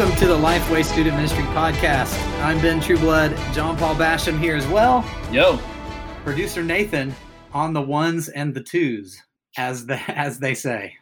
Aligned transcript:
Welcome 0.00 0.18
to 0.20 0.28
the 0.28 0.38
Lifeway 0.38 0.82
Student 0.82 1.16
Ministry 1.16 1.44
Podcast. 1.44 2.18
I'm 2.42 2.58
Ben 2.62 2.80
Trueblood, 2.80 3.36
John 3.52 3.76
Paul 3.76 3.94
Basham 3.96 4.38
here 4.38 4.56
as 4.56 4.66
well. 4.68 5.04
Yo, 5.30 5.58
Producer 6.24 6.62
Nathan 6.64 7.14
on 7.52 7.74
the 7.74 7.82
ones 7.82 8.30
and 8.30 8.54
the 8.54 8.62
twos, 8.62 9.20
as 9.58 9.84
the 9.84 9.96
as 10.10 10.38
they 10.38 10.54
say. 10.54 10.96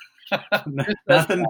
Nothing. 1.06 1.44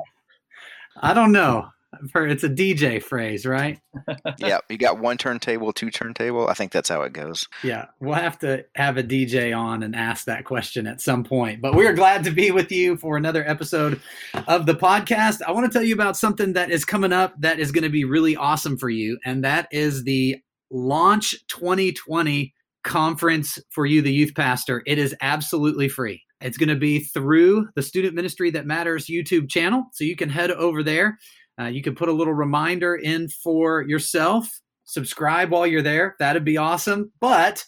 I 1.00 1.14
don't 1.14 1.30
know. 1.30 1.68
I've 1.92 2.10
heard 2.12 2.30
it's 2.30 2.44
a 2.44 2.48
DJ 2.48 3.02
phrase, 3.02 3.46
right? 3.46 3.80
yeah, 4.38 4.58
you 4.68 4.76
got 4.76 4.98
one 4.98 5.16
turntable, 5.16 5.72
two 5.72 5.90
turntable. 5.90 6.48
I 6.48 6.54
think 6.54 6.70
that's 6.70 6.88
how 6.88 7.02
it 7.02 7.12
goes. 7.12 7.48
Yeah, 7.62 7.86
we'll 8.00 8.14
have 8.14 8.38
to 8.40 8.64
have 8.74 8.98
a 8.98 9.02
DJ 9.02 9.56
on 9.56 9.82
and 9.82 9.96
ask 9.96 10.26
that 10.26 10.44
question 10.44 10.86
at 10.86 11.00
some 11.00 11.24
point. 11.24 11.62
But 11.62 11.74
we're 11.74 11.94
glad 11.94 12.24
to 12.24 12.30
be 12.30 12.50
with 12.50 12.70
you 12.70 12.96
for 12.98 13.16
another 13.16 13.48
episode 13.48 14.00
of 14.46 14.66
the 14.66 14.74
podcast. 14.74 15.40
I 15.46 15.52
want 15.52 15.70
to 15.70 15.72
tell 15.72 15.86
you 15.86 15.94
about 15.94 16.16
something 16.16 16.52
that 16.52 16.70
is 16.70 16.84
coming 16.84 17.12
up 17.12 17.34
that 17.40 17.58
is 17.58 17.72
going 17.72 17.84
to 17.84 17.90
be 17.90 18.04
really 18.04 18.36
awesome 18.36 18.76
for 18.76 18.90
you, 18.90 19.18
and 19.24 19.42
that 19.44 19.68
is 19.70 20.04
the 20.04 20.36
Launch 20.70 21.34
2020 21.48 22.52
conference 22.84 23.58
for 23.70 23.86
you, 23.86 24.02
the 24.02 24.12
youth 24.12 24.34
pastor. 24.34 24.82
It 24.86 24.98
is 24.98 25.14
absolutely 25.20 25.88
free. 25.88 26.22
It's 26.40 26.56
going 26.56 26.68
to 26.68 26.76
be 26.76 27.00
through 27.00 27.68
the 27.74 27.82
Student 27.82 28.14
Ministry 28.14 28.50
That 28.50 28.66
Matters 28.66 29.06
YouTube 29.06 29.48
channel. 29.48 29.84
So 29.92 30.04
you 30.04 30.14
can 30.14 30.28
head 30.28 30.50
over 30.50 30.82
there. 30.82 31.18
Uh, 31.60 31.66
you 31.66 31.82
can 31.82 31.94
put 31.94 32.08
a 32.08 32.12
little 32.12 32.34
reminder 32.34 32.96
in 32.96 33.28
for 33.28 33.82
yourself. 33.82 34.48
Subscribe 34.84 35.50
while 35.50 35.66
you're 35.66 35.82
there. 35.82 36.16
That'd 36.18 36.44
be 36.44 36.56
awesome. 36.56 37.12
But 37.20 37.64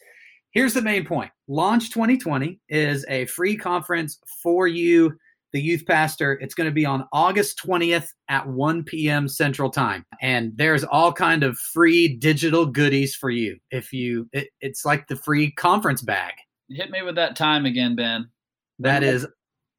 here's 0.53 0.75
the 0.75 0.83
main 0.83 1.05
point 1.05 1.31
Launch 1.49 1.91
2020 1.91 2.61
is 2.69 3.05
a 3.09 3.27
free 3.27 3.57
conference 3.57 4.19
for 4.43 4.69
you, 4.69 5.13
the 5.53 5.61
youth 5.61 5.85
pastor. 5.87 6.39
It's 6.41 6.55
going 6.55 6.69
to 6.69 6.75
be 6.75 6.87
on 6.87 7.07
August 7.13 7.61
20th 7.67 8.09
at 8.29 8.47
1 8.47 8.85
p.m. 8.85 9.29
Central 9.29 9.71
Time. 9.71 10.05
And 10.23 10.53
there's 10.57 10.85
all 10.85 11.13
kind 11.13 11.43
of 11.43 11.59
free 11.59 12.09
digital 12.17 12.67
goodies 12.67 13.15
for 13.15 13.31
you. 13.31 13.59
If 13.71 13.93
you, 13.93 14.29
it, 14.33 14.49
it's 14.61 14.85
like 14.85 15.09
the 15.09 15.17
free 15.17 15.51
conference 15.51 16.03
bag. 16.03 16.35
hit 16.69 16.91
me 16.91 17.03
with 17.03 17.17
that 17.17 17.37
time 17.37 17.67
again, 17.67 17.97
Ben. 17.97 18.31
That 18.79 19.03
is 19.03 19.27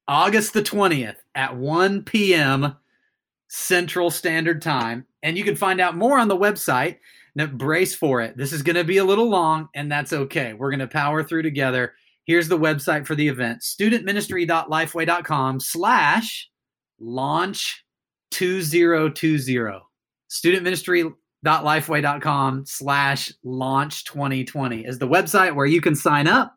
August 0.08 0.54
the 0.54 0.62
20th 0.62 1.16
at 1.34 1.56
1 1.56 2.04
p.m. 2.04 2.76
Central 3.52 4.10
Standard 4.10 4.60
Time. 4.62 5.06
And 5.24 5.38
you 5.38 5.44
can 5.44 5.58
find 5.58 5.82
out 5.82 5.98
more 5.98 6.18
on 6.18 6.30
the 6.30 6.38
website. 6.38 7.00
Now, 7.36 7.48
brace 7.48 7.94
for 7.94 8.22
it. 8.22 8.38
This 8.38 8.54
is 8.54 8.64
going 8.64 8.78
to 8.78 8.86
be 8.86 8.96
a 8.98 9.04
little 9.04 9.30
long, 9.30 9.68
and 9.76 9.92
that's 9.92 10.14
okay. 10.14 10.54
We're 10.54 10.72
going 10.72 10.80
to 10.80 10.88
power 10.88 11.22
through 11.22 11.44
together. 11.44 11.94
Here's 12.26 12.48
the 12.48 12.58
website 12.58 13.06
for 13.06 13.14
the 13.14 13.28
event 13.28 13.60
studentministry.lifeway.com 13.60 15.60
slash 15.60 16.50
launch 17.00 17.84
2020. 18.32 19.82
Studentministry.lifeway.com 20.30 22.66
slash 22.66 23.34
launch 23.44 24.06
2020 24.06 24.86
is 24.86 24.98
the 24.98 25.10
website 25.10 25.56
where 25.56 25.66
you 25.66 25.82
can 25.82 25.96
sign 25.96 26.28
up. 26.28 26.56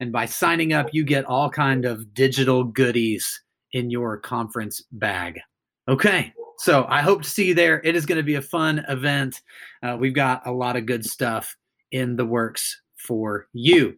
And 0.00 0.10
by 0.10 0.24
signing 0.24 0.72
up, 0.72 0.88
you 0.92 1.04
get 1.04 1.26
all 1.26 1.50
kind 1.50 1.84
of 1.84 2.14
digital 2.14 2.64
goodies 2.64 3.42
in 3.72 3.90
your 3.90 4.16
conference 4.16 4.82
bag. 4.92 5.38
Okay, 5.88 6.32
so 6.58 6.86
I 6.88 7.00
hope 7.00 7.22
to 7.22 7.28
see 7.28 7.46
you 7.46 7.54
there. 7.54 7.80
It 7.82 7.96
is 7.96 8.06
going 8.06 8.18
to 8.18 8.22
be 8.22 8.36
a 8.36 8.42
fun 8.42 8.84
event. 8.88 9.42
Uh, 9.82 9.96
we've 9.98 10.14
got 10.14 10.46
a 10.46 10.52
lot 10.52 10.76
of 10.76 10.86
good 10.86 11.04
stuff 11.04 11.56
in 11.90 12.14
the 12.14 12.24
works 12.24 12.80
for 12.96 13.48
you. 13.52 13.96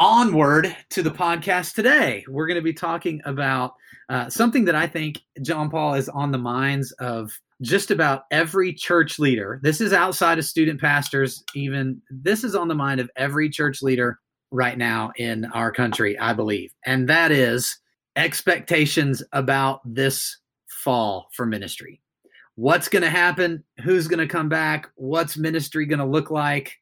Onward 0.00 0.74
to 0.90 1.02
the 1.04 1.10
podcast 1.10 1.74
today. 1.74 2.24
We're 2.28 2.48
going 2.48 2.56
to 2.56 2.62
be 2.62 2.72
talking 2.72 3.20
about 3.24 3.74
uh, 4.08 4.28
something 4.28 4.64
that 4.64 4.74
I 4.74 4.88
think, 4.88 5.20
John 5.42 5.70
Paul, 5.70 5.94
is 5.94 6.08
on 6.08 6.32
the 6.32 6.38
minds 6.38 6.90
of 6.98 7.30
just 7.62 7.92
about 7.92 8.24
every 8.32 8.72
church 8.72 9.20
leader. 9.20 9.60
This 9.62 9.80
is 9.80 9.92
outside 9.92 10.38
of 10.38 10.46
student 10.46 10.80
pastors, 10.80 11.44
even. 11.54 12.02
This 12.10 12.42
is 12.42 12.56
on 12.56 12.66
the 12.66 12.74
mind 12.74 12.98
of 12.98 13.08
every 13.14 13.50
church 13.50 13.82
leader 13.82 14.18
right 14.50 14.76
now 14.76 15.12
in 15.16 15.44
our 15.46 15.70
country, 15.70 16.18
I 16.18 16.32
believe. 16.32 16.72
And 16.86 17.08
that 17.08 17.30
is 17.30 17.78
expectations 18.16 19.22
about 19.32 19.80
this 19.84 20.38
fall 20.78 21.28
for 21.34 21.46
ministry. 21.46 22.00
What's 22.56 22.88
going 22.88 23.02
to 23.04 23.10
happen? 23.10 23.62
Who's 23.84 24.08
going 24.08 24.18
to 24.18 24.26
come 24.32 24.48
back? 24.48 24.88
What's 24.96 25.36
ministry 25.36 25.86
going 25.86 26.00
to 26.00 26.04
look 26.04 26.30
like? 26.30 26.74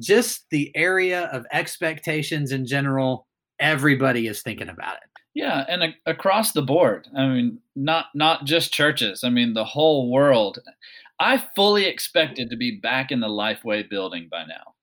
Just 0.00 0.46
the 0.50 0.72
area 0.74 1.24
of 1.26 1.44
expectations 1.52 2.52
in 2.52 2.66
general, 2.66 3.26
everybody 3.58 4.26
is 4.26 4.42
thinking 4.42 4.68
about 4.68 4.96
it. 4.96 5.08
Yeah, 5.34 5.64
and 5.68 5.82
a- 5.84 5.94
across 6.06 6.52
the 6.52 6.62
board. 6.62 7.06
I 7.16 7.26
mean, 7.26 7.58
not 7.76 8.06
not 8.14 8.44
just 8.44 8.72
churches. 8.72 9.24
I 9.24 9.30
mean, 9.30 9.52
the 9.54 9.64
whole 9.64 10.10
world. 10.10 10.58
I 11.20 11.42
fully 11.54 11.84
expected 11.86 12.50
to 12.50 12.56
be 12.56 12.78
back 12.80 13.10
in 13.12 13.20
the 13.20 13.28
Lifeway 13.28 13.88
building 13.88 14.28
by 14.30 14.44
now, 14.46 14.74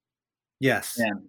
Yes. 0.60 0.98
and 0.98 1.28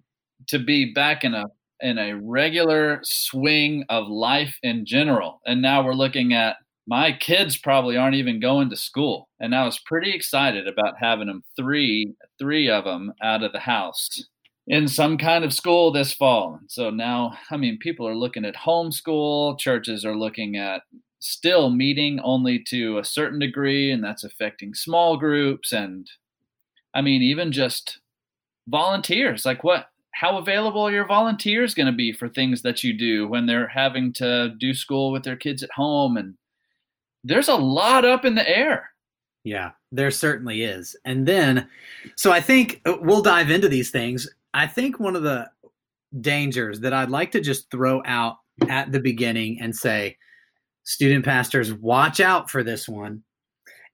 to 0.48 0.58
be 0.58 0.92
back 0.92 1.24
in 1.24 1.34
a 1.34 1.46
in 1.80 1.98
a 1.98 2.14
regular 2.14 3.00
swing 3.02 3.84
of 3.88 4.06
life 4.08 4.56
in 4.62 4.84
general. 4.86 5.40
And 5.46 5.60
now 5.62 5.84
we're 5.84 5.94
looking 5.94 6.32
at 6.34 6.56
my 6.86 7.12
kids 7.12 7.56
probably 7.56 7.96
aren't 7.96 8.16
even 8.16 8.40
going 8.40 8.70
to 8.70 8.76
school, 8.76 9.28
and 9.40 9.54
I 9.54 9.64
was 9.64 9.78
pretty 9.78 10.12
excited 10.12 10.66
about 10.66 10.94
having 11.00 11.28
them 11.28 11.44
three 11.56 12.14
three 12.38 12.68
of 12.68 12.84
them 12.84 13.12
out 13.22 13.42
of 13.42 13.52
the 13.52 13.60
house 13.60 14.24
in 14.66 14.88
some 14.88 15.18
kind 15.18 15.44
of 15.44 15.52
school 15.52 15.92
this 15.92 16.12
fall. 16.12 16.60
So 16.68 16.90
now, 16.90 17.36
I 17.50 17.56
mean, 17.56 17.78
people 17.78 18.06
are 18.06 18.14
looking 18.14 18.44
at 18.44 18.54
homeschool, 18.54 19.58
churches 19.58 20.04
are 20.04 20.16
looking 20.16 20.56
at 20.56 20.82
still 21.20 21.70
meeting 21.70 22.20
only 22.20 22.58
to 22.68 22.98
a 22.98 23.04
certain 23.04 23.38
degree, 23.38 23.90
and 23.90 24.02
that's 24.02 24.24
affecting 24.24 24.74
small 24.74 25.16
groups. 25.16 25.72
And 25.72 26.08
I 26.94 27.00
mean, 27.02 27.22
even 27.22 27.52
just 27.52 28.00
volunteers 28.68 29.44
like 29.44 29.64
what? 29.64 29.86
How 30.14 30.36
available 30.36 30.82
are 30.82 30.92
your 30.92 31.06
volunteers 31.06 31.74
going 31.74 31.86
to 31.86 31.92
be 31.92 32.12
for 32.12 32.28
things 32.28 32.62
that 32.62 32.84
you 32.84 32.92
do 32.92 33.26
when 33.26 33.46
they're 33.46 33.68
having 33.68 34.12
to 34.14 34.54
do 34.58 34.74
school 34.74 35.10
with 35.10 35.24
their 35.24 35.36
kids 35.36 35.62
at 35.62 35.70
home? 35.74 36.16
And 36.16 36.34
there's 37.24 37.48
a 37.48 37.56
lot 37.56 38.04
up 38.04 38.24
in 38.24 38.34
the 38.34 38.48
air. 38.48 38.90
Yeah, 39.44 39.70
there 39.90 40.10
certainly 40.10 40.62
is. 40.62 40.96
And 41.04 41.26
then, 41.26 41.68
so 42.16 42.30
I 42.30 42.40
think 42.40 42.80
uh, 42.86 42.96
we'll 43.00 43.22
dive 43.22 43.50
into 43.50 43.68
these 43.68 43.90
things. 43.90 44.28
I 44.54 44.66
think 44.66 45.00
one 45.00 45.16
of 45.16 45.22
the 45.22 45.50
dangers 46.20 46.80
that 46.80 46.92
I'd 46.92 47.10
like 47.10 47.32
to 47.32 47.40
just 47.40 47.70
throw 47.70 48.02
out 48.04 48.36
at 48.68 48.92
the 48.92 49.00
beginning 49.00 49.58
and 49.60 49.74
say, 49.74 50.16
student 50.84 51.24
pastors, 51.24 51.72
watch 51.72 52.20
out 52.20 52.50
for 52.50 52.62
this 52.62 52.88
one. 52.88 53.22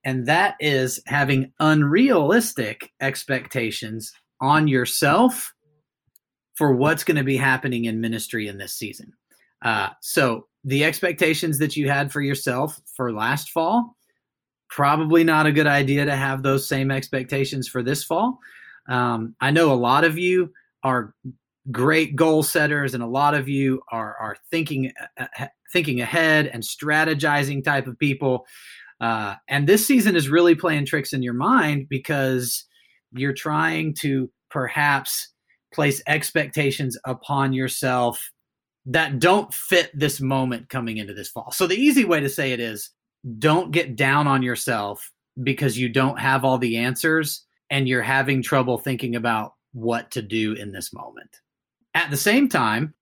And 0.05 0.27
that 0.27 0.56
is 0.61 1.00
having 1.06 1.53
unrealistic 1.61 2.93
expectations 3.00 4.12
on 4.41 4.69
yourself 4.69 5.53
for 6.56 6.72
what's 6.75 7.05
going 7.05 7.17
to 7.17 7.25
be 7.25 7.37
happening 7.37 7.84
in 7.84 8.00
ministry 8.00 8.49
in 8.49 8.59
this 8.59 8.75
season. 8.75 9.12
Uh, 9.62 9.91
so, 10.00 10.46
the 10.64 10.84
expectations 10.84 11.58
that 11.58 11.76
you 11.76 11.88
had 11.88 12.12
for 12.12 12.20
yourself 12.20 12.80
for 12.94 13.12
last 13.12 13.50
fall, 13.50 13.96
probably 14.69 15.24
not 15.24 15.46
a 15.46 15.52
good 15.52 15.66
idea 15.66 16.04
to 16.04 16.14
have 16.14 16.42
those 16.42 16.66
same 16.66 16.91
expectations 16.91 17.69
for 17.69 17.82
this 17.82 18.04
fall. 18.04 18.38
Um, 18.88 19.34
I 19.41 19.50
know 19.50 19.72
a 19.72 19.74
lot 19.74 20.04
of 20.04 20.19
you 20.19 20.52
are 20.82 21.14
great 21.70 22.16
goal 22.16 22.42
setters, 22.42 22.94
and 22.94 23.02
a 23.02 23.06
lot 23.06 23.34
of 23.34 23.48
you 23.48 23.82
are 23.92 24.16
are 24.16 24.36
thinking 24.50 24.92
uh, 25.19 25.46
thinking 25.72 26.00
ahead 26.00 26.46
and 26.46 26.62
strategizing 26.62 27.62
type 27.62 27.86
of 27.86 27.98
people. 27.98 28.46
Uh, 29.00 29.37
and 29.49 29.69
this 29.69 29.87
season 29.87 30.16
is 30.16 30.28
really 30.28 30.54
playing 30.54 30.87
tricks 30.87 31.12
in 31.12 31.22
your 31.22 31.34
mind 31.34 31.88
because 31.88 32.64
you're 33.12 33.32
trying 33.32 33.94
to 33.94 34.31
perhaps 34.50 35.28
place 35.72 36.02
expectations 36.06 36.96
upon 37.04 37.52
yourself 37.52 38.32
that 38.88 39.19
don't 39.20 39.52
fit 39.52 39.90
this 39.94 40.20
moment 40.20 40.69
coming 40.70 40.96
into 40.96 41.12
this 41.12 41.29
fall. 41.29 41.52
So 41.52 41.67
the 41.67 41.76
easy 41.76 42.05
way 42.05 42.20
to 42.20 42.29
say 42.29 42.52
it 42.52 42.61
is 42.61 42.90
don't 43.38 43.70
get 43.70 43.96
down 43.96 44.26
on 44.26 44.43
yourself 44.43 45.12
because 45.43 45.79
you 45.79 45.90
don't 45.90 46.19
have 46.19 46.44
all 46.44 46.58
the 46.58 46.79
answers 46.79 47.44
and 47.70 47.87
you're 47.87 48.02
having 48.02 48.43
trouble 48.43 48.79
thinking 48.79 49.14
about 49.14 49.55
what 49.73 50.11
to 50.12 50.23
do 50.23 50.55
in 50.55 50.73
this 50.73 50.93
moment. 50.93 51.40
At 51.94 52.11
the 52.11 52.17
same 52.17 52.49
time, 52.49 52.94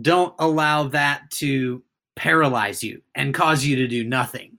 don't 0.00 0.34
allow 0.38 0.84
that 0.88 1.30
to 1.32 1.82
paralyze 2.16 2.82
you 2.82 3.02
and 3.14 3.34
cause 3.34 3.64
you 3.64 3.76
to 3.76 3.86
do 3.86 4.02
nothing. 4.02 4.56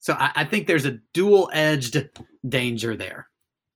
So 0.00 0.14
I, 0.14 0.32
I 0.36 0.44
think 0.44 0.66
there's 0.66 0.84
a 0.84 0.98
dual 1.12 1.48
edged 1.52 2.08
danger 2.48 2.96
there. 2.96 3.28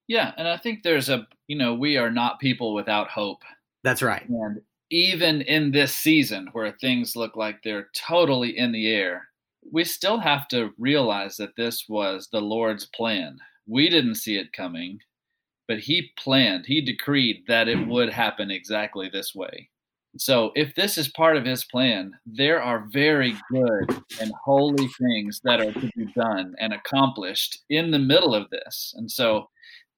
Yeah, 0.09 0.33
and 0.37 0.49
I 0.49 0.57
think 0.57 0.83
there's 0.83 1.09
a, 1.09 1.27
you 1.47 1.57
know, 1.57 1.75
we 1.75 1.97
are 1.99 2.11
not 2.11 2.41
people 2.41 2.75
without 2.75 3.09
hope. 3.09 3.43
That's 3.85 4.03
right. 4.03 4.29
And 4.29 4.61
even 4.91 5.43
in 5.43 5.71
this 5.71 5.95
season 5.95 6.49
where 6.53 6.73
things 6.73 7.17
look 7.17 7.37
like 7.37 7.63
they're 7.63 7.91
totally 7.95 8.57
in 8.59 8.73
the 8.73 8.89
air, 8.89 9.29
we 9.71 9.85
still 9.85 10.19
have 10.19 10.49
to 10.49 10.73
realize 10.79 11.37
that 11.37 11.57
this 11.57 11.89
was 11.89 12.29
the 12.31 12.41
Lord's 12.41 12.87
plan. 12.87 13.39
We 13.67 13.91
didn't 13.91 14.15
see 14.15 14.37
it 14.37 14.53
coming, 14.53 15.01
but 15.67 15.79
He 15.81 16.11
planned, 16.19 16.67
He 16.67 16.81
decreed 16.81 17.45
that 17.49 17.69
it 17.69 17.87
would 17.87 18.11
happen 18.11 18.51
exactly 18.51 19.11
this 19.13 19.35
way. 19.35 19.69
So, 20.17 20.53
if 20.57 20.75
this 20.75 20.97
is 20.97 21.09
part 21.09 21.37
of 21.37 21.45
his 21.45 21.65
plan, 21.65 22.13
there 22.25 22.63
are 22.63 22.89
very 22.91 23.37
good 23.51 24.03
and 24.21 24.33
holy 24.43 24.89
things 24.99 25.41
that 25.45 25.61
are 25.61 25.73
to 25.73 25.91
be 25.95 26.07
done 26.17 26.55
and 26.59 26.73
accomplished 26.73 27.61
in 27.69 27.91
the 27.91 27.99
middle 27.99 28.35
of 28.35 28.49
this. 28.51 28.95
And 28.97 29.11
so, 29.11 29.51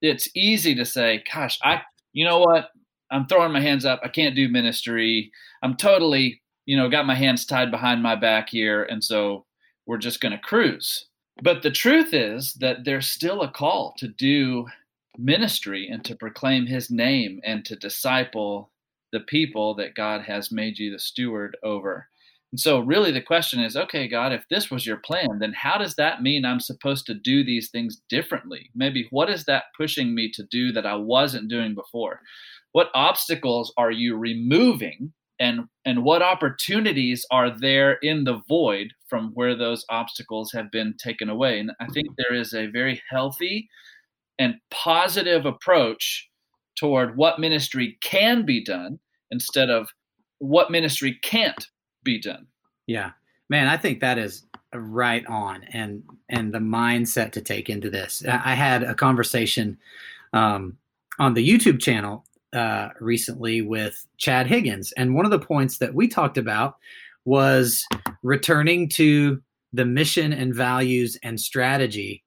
it's 0.02 0.28
easy 0.34 0.74
to 0.74 0.84
say, 0.84 1.22
gosh, 1.32 1.58
I, 1.62 1.82
you 2.12 2.24
know 2.24 2.40
what? 2.40 2.70
I'm 3.10 3.26
throwing 3.26 3.52
my 3.52 3.60
hands 3.60 3.84
up. 3.84 4.00
I 4.02 4.08
can't 4.08 4.36
do 4.36 4.48
ministry. 4.48 5.30
I'm 5.62 5.76
totally, 5.76 6.40
you 6.66 6.76
know, 6.76 6.88
got 6.88 7.06
my 7.06 7.14
hands 7.14 7.44
tied 7.44 7.70
behind 7.70 8.02
my 8.02 8.14
back 8.14 8.48
here. 8.50 8.84
And 8.84 9.02
so 9.02 9.44
we're 9.86 9.98
just 9.98 10.20
going 10.20 10.32
to 10.32 10.38
cruise. 10.38 11.06
But 11.42 11.62
the 11.62 11.70
truth 11.70 12.12
is 12.12 12.54
that 12.54 12.84
there's 12.84 13.08
still 13.08 13.42
a 13.42 13.50
call 13.50 13.94
to 13.98 14.08
do 14.08 14.66
ministry 15.18 15.88
and 15.88 16.04
to 16.04 16.14
proclaim 16.14 16.66
his 16.66 16.90
name 16.90 17.40
and 17.44 17.64
to 17.64 17.76
disciple 17.76 18.70
the 19.12 19.20
people 19.20 19.74
that 19.74 19.94
God 19.94 20.22
has 20.22 20.52
made 20.52 20.78
you 20.78 20.92
the 20.92 20.98
steward 20.98 21.56
over. 21.62 22.08
And 22.52 22.60
so, 22.60 22.80
really, 22.80 23.12
the 23.12 23.22
question 23.22 23.60
is 23.60 23.76
okay, 23.76 24.08
God, 24.08 24.32
if 24.32 24.44
this 24.50 24.70
was 24.70 24.84
your 24.84 24.96
plan, 24.96 25.38
then 25.38 25.52
how 25.52 25.78
does 25.78 25.94
that 25.96 26.22
mean 26.22 26.44
I'm 26.44 26.60
supposed 26.60 27.06
to 27.06 27.14
do 27.14 27.44
these 27.44 27.70
things 27.70 28.02
differently? 28.08 28.70
Maybe 28.74 29.06
what 29.10 29.30
is 29.30 29.44
that 29.44 29.64
pushing 29.76 30.14
me 30.14 30.30
to 30.32 30.42
do 30.44 30.72
that 30.72 30.86
I 30.86 30.96
wasn't 30.96 31.48
doing 31.48 31.74
before? 31.74 32.20
What 32.72 32.90
obstacles 32.94 33.72
are 33.76 33.90
you 33.90 34.16
removing? 34.16 35.12
And, 35.38 35.68
and 35.86 36.04
what 36.04 36.20
opportunities 36.20 37.24
are 37.30 37.50
there 37.58 37.92
in 38.02 38.24
the 38.24 38.40
void 38.46 38.88
from 39.08 39.30
where 39.32 39.56
those 39.56 39.84
obstacles 39.88 40.52
have 40.52 40.70
been 40.70 40.94
taken 41.02 41.30
away? 41.30 41.58
And 41.58 41.72
I 41.80 41.86
think 41.86 42.08
there 42.16 42.34
is 42.34 42.52
a 42.52 42.66
very 42.66 43.02
healthy 43.08 43.68
and 44.38 44.56
positive 44.70 45.46
approach 45.46 46.28
toward 46.76 47.16
what 47.16 47.38
ministry 47.38 47.98
can 48.02 48.44
be 48.44 48.62
done 48.62 48.98
instead 49.30 49.70
of 49.70 49.88
what 50.38 50.70
ministry 50.70 51.18
can't 51.22 51.66
be 52.02 52.20
done. 52.20 52.46
Yeah. 52.86 53.12
Man, 53.48 53.66
I 53.66 53.76
think 53.76 54.00
that 54.00 54.18
is 54.18 54.44
right 54.72 55.26
on 55.26 55.64
and 55.72 56.04
and 56.28 56.54
the 56.54 56.58
mindset 56.58 57.32
to 57.32 57.40
take 57.40 57.68
into 57.68 57.90
this. 57.90 58.24
I 58.26 58.54
had 58.54 58.82
a 58.82 58.94
conversation 58.94 59.78
um, 60.32 60.78
on 61.18 61.34
the 61.34 61.46
YouTube 61.46 61.80
channel 61.80 62.24
uh, 62.52 62.88
recently 63.00 63.62
with 63.62 64.06
Chad 64.18 64.46
Higgins, 64.46 64.92
and 64.96 65.14
one 65.14 65.24
of 65.24 65.30
the 65.30 65.38
points 65.38 65.78
that 65.78 65.94
we 65.94 66.08
talked 66.08 66.38
about 66.38 66.76
was 67.24 67.84
returning 68.22 68.88
to 68.88 69.40
the 69.72 69.84
mission 69.84 70.32
and 70.32 70.54
values 70.54 71.18
and 71.22 71.38
strategy 71.38 72.24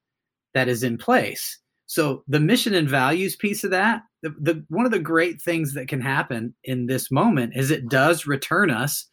that 0.54 0.68
is 0.68 0.84
in 0.84 0.98
place. 0.98 1.60
So 1.88 2.24
the 2.28 2.40
mission 2.40 2.74
and 2.74 2.88
values 2.88 3.36
piece 3.36 3.64
of 3.64 3.72
that, 3.72 4.02
the, 4.22 4.34
the 4.40 4.66
one 4.70 4.86
of 4.86 4.92
the 4.92 5.00
great 5.00 5.42
things 5.42 5.74
that 5.74 5.88
can 5.88 6.02
happen 6.02 6.56
in 6.64 6.86
this 6.86 7.12
moment 7.12 7.54
is 7.56 7.70
it 7.70 7.90
does 7.90 8.26
return 8.26 8.72
us 8.72 9.08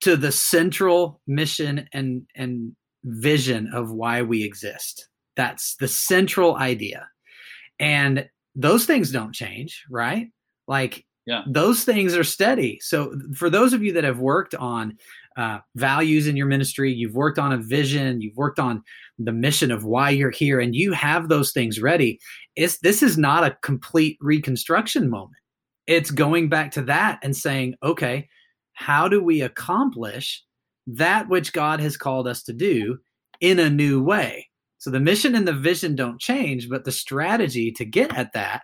to 0.00 0.16
the 0.16 0.32
central 0.32 1.20
mission 1.26 1.88
and 1.92 2.22
and 2.34 2.72
vision 3.04 3.70
of 3.72 3.90
why 3.90 4.22
we 4.22 4.42
exist. 4.42 5.08
That's 5.36 5.76
the 5.76 5.88
central 5.88 6.56
idea. 6.56 7.08
And 7.78 8.28
those 8.58 8.84
things 8.84 9.12
don't 9.12 9.32
change, 9.32 9.84
right? 9.88 10.28
Like 10.66 11.06
yeah. 11.26 11.42
those 11.46 11.84
things 11.84 12.14
are 12.16 12.24
steady. 12.24 12.80
So 12.82 13.14
for 13.34 13.48
those 13.48 13.72
of 13.72 13.82
you 13.82 13.92
that 13.92 14.04
have 14.04 14.18
worked 14.18 14.54
on 14.56 14.98
uh, 15.36 15.60
values 15.76 16.26
in 16.26 16.36
your 16.36 16.48
ministry, 16.48 16.92
you've 16.92 17.14
worked 17.14 17.38
on 17.38 17.52
a 17.52 17.56
vision, 17.56 18.20
you've 18.20 18.36
worked 18.36 18.58
on 18.58 18.82
the 19.16 19.32
mission 19.32 19.70
of 19.70 19.84
why 19.84 20.10
you're 20.10 20.32
here, 20.32 20.58
and 20.58 20.74
you 20.74 20.92
have 20.92 21.28
those 21.28 21.52
things 21.52 21.80
ready. 21.80 22.18
It's 22.56 22.78
this 22.80 23.02
is 23.02 23.16
not 23.16 23.44
a 23.44 23.56
complete 23.62 24.18
reconstruction 24.20 25.08
moment. 25.08 25.38
It's 25.86 26.10
going 26.10 26.48
back 26.48 26.72
to 26.72 26.82
that 26.82 27.20
and 27.22 27.36
saying, 27.36 27.76
okay, 27.82 28.28
how 28.72 29.06
do 29.06 29.22
we 29.22 29.40
accomplish 29.40 30.42
that 30.88 31.28
which 31.28 31.52
God 31.52 31.78
has 31.78 31.96
called 31.96 32.26
us 32.26 32.42
to 32.44 32.52
do 32.52 32.98
in 33.40 33.60
a 33.60 33.70
new 33.70 34.02
way? 34.02 34.47
So 34.78 34.90
the 34.90 35.00
mission 35.00 35.34
and 35.34 35.46
the 35.46 35.52
vision 35.52 35.96
don't 35.96 36.20
change, 36.20 36.68
but 36.68 36.84
the 36.84 36.92
strategy 36.92 37.72
to 37.72 37.84
get 37.84 38.16
at 38.16 38.32
that 38.32 38.62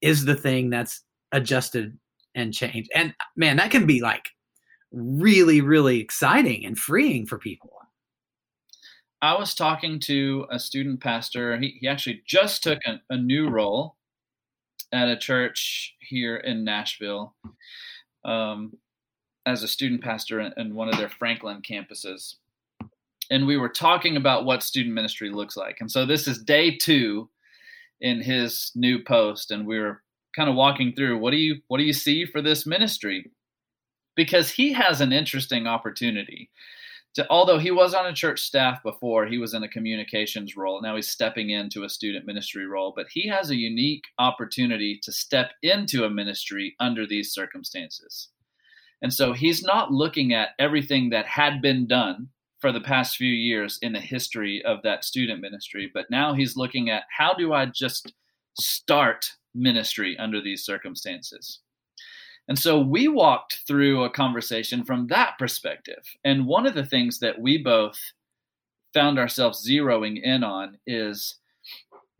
is 0.00 0.24
the 0.24 0.34
thing 0.34 0.70
that's 0.70 1.02
adjusted 1.32 1.98
and 2.34 2.52
changed. 2.52 2.90
And 2.94 3.14
man, 3.36 3.56
that 3.56 3.70
can 3.70 3.86
be 3.86 4.00
like 4.00 4.28
really, 4.90 5.60
really 5.60 6.00
exciting 6.00 6.66
and 6.66 6.78
freeing 6.78 7.26
for 7.26 7.38
people. 7.38 7.70
I 9.22 9.38
was 9.38 9.54
talking 9.54 10.00
to 10.00 10.46
a 10.50 10.58
student 10.58 11.00
pastor. 11.00 11.58
He, 11.58 11.78
he 11.80 11.88
actually 11.88 12.22
just 12.26 12.62
took 12.62 12.80
a, 12.84 13.00
a 13.08 13.16
new 13.16 13.48
role 13.48 13.96
at 14.92 15.08
a 15.08 15.16
church 15.16 15.94
here 16.00 16.36
in 16.36 16.64
Nashville. 16.64 17.34
Um, 18.24 18.72
as 19.46 19.62
a 19.62 19.68
student 19.68 20.02
pastor 20.02 20.40
in, 20.40 20.74
one 20.74 20.88
of 20.88 20.96
their 20.96 21.08
Franklin 21.08 21.62
campuses. 21.62 22.34
And 23.30 23.46
we 23.46 23.56
were 23.56 23.68
talking 23.68 24.16
about 24.16 24.44
what 24.44 24.62
student 24.62 24.94
ministry 24.94 25.30
looks 25.30 25.56
like. 25.56 25.78
And 25.80 25.90
so 25.90 26.04
this 26.04 26.26
is 26.26 26.42
day 26.42 26.76
two 26.76 27.28
in 28.00 28.20
his 28.20 28.72
new 28.74 29.02
post. 29.02 29.50
And 29.50 29.66
we 29.66 29.78
were 29.78 30.02
kind 30.34 30.48
of 30.48 30.56
walking 30.56 30.92
through 30.94 31.18
what 31.18 31.30
do 31.30 31.36
you 31.36 31.56
what 31.68 31.78
do 31.78 31.84
you 31.84 31.92
see 31.92 32.24
for 32.24 32.42
this 32.42 32.66
ministry? 32.66 33.30
Because 34.16 34.50
he 34.50 34.72
has 34.72 35.00
an 35.00 35.12
interesting 35.12 35.66
opportunity. 35.66 36.50
To, 37.14 37.26
although 37.28 37.58
he 37.58 37.70
was 37.70 37.92
on 37.92 38.06
a 38.06 38.14
church 38.14 38.40
staff 38.40 38.82
before, 38.82 39.26
he 39.26 39.36
was 39.36 39.52
in 39.52 39.62
a 39.62 39.68
communications 39.68 40.56
role. 40.56 40.80
Now 40.80 40.96
he's 40.96 41.08
stepping 41.08 41.50
into 41.50 41.84
a 41.84 41.88
student 41.90 42.26
ministry 42.26 42.66
role, 42.66 42.94
but 42.96 43.06
he 43.10 43.28
has 43.28 43.50
a 43.50 43.56
unique 43.56 44.04
opportunity 44.18 44.98
to 45.02 45.12
step 45.12 45.50
into 45.62 46.04
a 46.04 46.10
ministry 46.10 46.74
under 46.80 47.06
these 47.06 47.32
circumstances. 47.32 48.28
And 49.02 49.12
so 49.12 49.34
he's 49.34 49.62
not 49.62 49.92
looking 49.92 50.32
at 50.32 50.50
everything 50.58 51.10
that 51.10 51.26
had 51.26 51.60
been 51.60 51.86
done 51.86 52.28
for 52.62 52.72
the 52.72 52.80
past 52.80 53.16
few 53.16 53.32
years 53.32 53.78
in 53.82 53.92
the 53.92 54.00
history 54.00 54.62
of 54.64 54.82
that 54.84 55.04
student 55.04 55.40
ministry, 55.40 55.90
but 55.92 56.08
now 56.10 56.32
he's 56.32 56.56
looking 56.56 56.88
at 56.88 57.02
how 57.14 57.34
do 57.34 57.52
I 57.52 57.66
just 57.66 58.14
start 58.58 59.32
ministry 59.52 60.16
under 60.16 60.40
these 60.40 60.64
circumstances? 60.64 61.58
And 62.46 62.56
so 62.56 62.80
we 62.80 63.08
walked 63.08 63.62
through 63.66 64.04
a 64.04 64.10
conversation 64.10 64.84
from 64.84 65.08
that 65.08 65.38
perspective. 65.38 66.04
And 66.24 66.46
one 66.46 66.64
of 66.64 66.74
the 66.74 66.86
things 66.86 67.18
that 67.18 67.40
we 67.40 67.58
both 67.58 67.98
found 68.94 69.18
ourselves 69.18 69.68
zeroing 69.68 70.22
in 70.22 70.44
on 70.44 70.78
is 70.86 71.38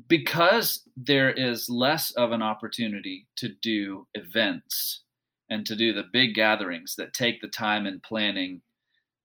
because 0.08 0.82
there 0.96 1.30
is 1.30 1.70
less 1.70 2.10
of 2.12 2.32
an 2.32 2.42
opportunity 2.42 3.28
to 3.36 3.50
do 3.62 4.08
events 4.14 5.02
and 5.50 5.64
to 5.66 5.76
do 5.76 5.92
the 5.92 6.04
big 6.12 6.34
gatherings 6.34 6.96
that 6.96 7.14
take 7.14 7.40
the 7.40 7.48
time 7.48 7.86
and 7.86 8.02
planning 8.02 8.60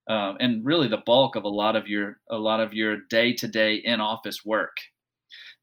um, 0.08 0.36
and 0.40 0.64
really 0.64 0.88
the 0.88 1.02
bulk 1.04 1.36
of 1.36 1.44
a 1.44 1.48
lot 1.48 1.76
of 1.76 1.86
your 1.86 2.18
a 2.30 2.38
lot 2.38 2.60
of 2.60 2.72
your 2.72 2.96
day 3.10 3.32
to 3.34 3.46
day 3.46 3.74
in 3.76 4.00
office 4.00 4.44
work. 4.44 4.76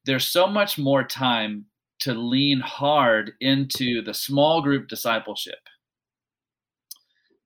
There's 0.04 0.28
so 0.28 0.46
much 0.46 0.78
more 0.78 1.02
time 1.02 1.66
to 2.00 2.14
lean 2.14 2.60
hard 2.60 3.32
into 3.40 4.02
the 4.02 4.14
small 4.14 4.62
group 4.62 4.86
discipleship 4.86 5.58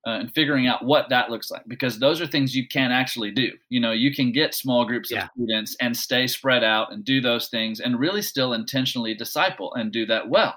uh, 0.06 0.10
and 0.10 0.34
figuring 0.34 0.66
out 0.66 0.84
what 0.84 1.08
that 1.08 1.30
looks 1.30 1.50
like 1.50 1.62
because 1.68 1.98
those 1.98 2.20
are 2.20 2.26
things 2.26 2.54
you 2.54 2.68
can 2.68 2.90
actually 2.92 3.30
do. 3.30 3.50
You 3.70 3.80
know 3.80 3.92
you 3.92 4.14
can 4.14 4.30
get 4.30 4.54
small 4.54 4.84
groups 4.84 5.10
yeah. 5.10 5.24
of 5.24 5.30
students 5.34 5.76
and 5.80 5.96
stay 5.96 6.26
spread 6.26 6.62
out 6.62 6.92
and 6.92 7.02
do 7.04 7.22
those 7.22 7.48
things 7.48 7.80
and 7.80 7.98
really 7.98 8.22
still 8.22 8.52
intentionally 8.52 9.14
disciple 9.14 9.72
and 9.74 9.90
do 9.90 10.04
that 10.06 10.28
well. 10.28 10.54